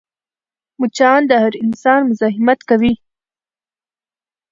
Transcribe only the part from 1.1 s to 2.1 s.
د هر انسان